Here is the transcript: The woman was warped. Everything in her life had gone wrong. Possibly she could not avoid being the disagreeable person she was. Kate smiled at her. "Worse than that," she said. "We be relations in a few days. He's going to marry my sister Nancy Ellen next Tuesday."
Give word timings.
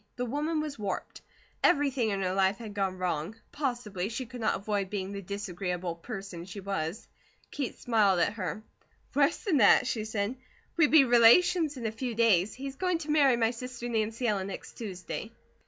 The 0.15 0.25
woman 0.25 0.61
was 0.61 0.79
warped. 0.79 1.21
Everything 1.63 2.09
in 2.09 2.23
her 2.23 2.33
life 2.33 2.57
had 2.57 2.73
gone 2.73 2.97
wrong. 2.97 3.35
Possibly 3.51 4.09
she 4.09 4.25
could 4.25 4.41
not 4.41 4.55
avoid 4.55 4.89
being 4.89 5.11
the 5.11 5.21
disagreeable 5.21 5.93
person 5.93 6.45
she 6.45 6.59
was. 6.59 7.07
Kate 7.51 7.77
smiled 7.77 8.19
at 8.19 8.33
her. 8.33 8.63
"Worse 9.13 9.37
than 9.43 9.57
that," 9.57 9.85
she 9.85 10.03
said. 10.05 10.37
"We 10.75 10.87
be 10.87 11.05
relations 11.05 11.77
in 11.77 11.85
a 11.85 11.91
few 11.91 12.15
days. 12.15 12.55
He's 12.55 12.77
going 12.77 12.97
to 13.05 13.11
marry 13.11 13.37
my 13.37 13.51
sister 13.51 13.87
Nancy 13.87 14.25
Ellen 14.27 14.47
next 14.47 14.75
Tuesday." 14.75 15.31